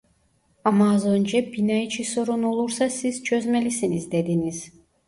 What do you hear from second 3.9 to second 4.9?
dediniz